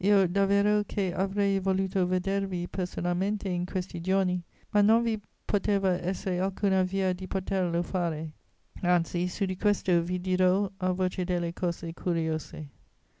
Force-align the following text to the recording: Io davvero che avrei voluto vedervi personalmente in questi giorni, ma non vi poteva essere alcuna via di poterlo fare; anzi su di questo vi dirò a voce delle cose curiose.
Io 0.00 0.26
davvero 0.26 0.82
che 0.84 1.14
avrei 1.14 1.60
voluto 1.60 2.08
vedervi 2.08 2.66
personalmente 2.66 3.48
in 3.48 3.64
questi 3.64 4.00
giorni, 4.00 4.42
ma 4.70 4.80
non 4.80 5.04
vi 5.04 5.16
poteva 5.44 5.90
essere 6.02 6.40
alcuna 6.40 6.82
via 6.82 7.12
di 7.12 7.28
poterlo 7.28 7.84
fare; 7.84 8.32
anzi 8.82 9.28
su 9.28 9.44
di 9.44 9.56
questo 9.56 10.02
vi 10.02 10.18
dirò 10.20 10.68
a 10.78 10.90
voce 10.90 11.22
delle 11.22 11.52
cose 11.52 11.92
curiose. 11.94 12.68